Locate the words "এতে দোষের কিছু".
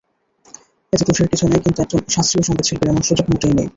0.93-1.45